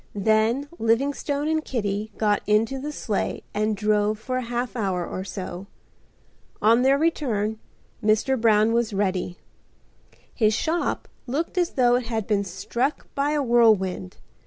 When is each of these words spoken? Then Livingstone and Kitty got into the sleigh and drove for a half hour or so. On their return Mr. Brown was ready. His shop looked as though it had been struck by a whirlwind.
Then 0.15 0.67
Livingstone 0.79 1.47
and 1.47 1.63
Kitty 1.63 2.11
got 2.17 2.41
into 2.47 2.79
the 2.79 2.91
sleigh 2.91 3.43
and 3.53 3.77
drove 3.77 4.17
for 4.17 4.37
a 4.37 4.41
half 4.45 4.75
hour 4.75 5.05
or 5.05 5.23
so. 5.23 5.67
On 6.59 6.81
their 6.81 6.97
return 6.97 7.59
Mr. 8.03 8.41
Brown 8.41 8.73
was 8.73 8.93
ready. 8.93 9.37
His 10.33 10.55
shop 10.55 11.07
looked 11.27 11.55
as 11.55 11.73
though 11.73 11.97
it 11.97 12.07
had 12.07 12.25
been 12.25 12.43
struck 12.43 13.13
by 13.13 13.33
a 13.33 13.43
whirlwind. 13.43 14.17